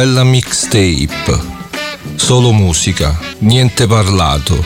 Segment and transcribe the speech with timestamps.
[0.00, 1.38] Wella Mixtape.
[2.14, 4.64] Solo musica, niente parlato,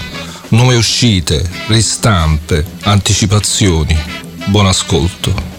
[0.51, 3.99] nuove uscite, ristampe, anticipazioni.
[4.47, 5.54] Buon ascolto.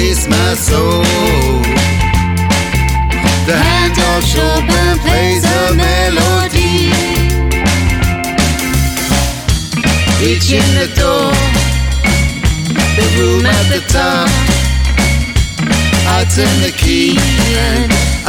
[0.00, 1.02] release my soul.
[3.48, 6.88] The hand of Chopin plays a melody.
[10.22, 11.32] Reaching the door,
[12.96, 14.28] the room at the top.
[16.16, 17.18] I turn the key
[17.56, 18.19] and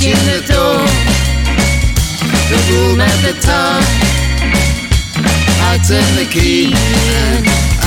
[0.00, 0.80] Reaching the door,
[2.48, 3.84] the room at the top.
[5.60, 7.79] I turn the key and